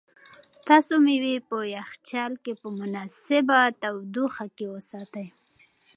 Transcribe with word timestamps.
تاسو 0.67 0.93
مېوې 1.05 1.35
په 1.49 1.57
یخچال 1.75 2.33
کې 2.43 2.53
په 2.61 2.67
مناسبه 2.79 3.59
تودوخه 3.81 4.45
کې 4.55 4.65
وساتئ. 4.73 5.27